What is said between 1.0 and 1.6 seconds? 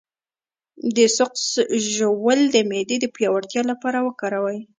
سقز